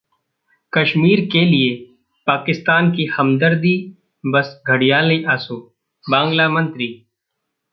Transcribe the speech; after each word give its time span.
कश्मीर 0.73 1.19
के 1.31 1.43
लिए 1.45 1.75
पाकिस्तान 2.27 2.89
की 2.91 3.05
हमदर्दी 3.17 3.75
बस 4.23 4.51
'घड़ियाली 4.67 5.23
आंसू': 5.25 5.59
बांग्ला 6.05 6.49
मंत्री 6.49 6.87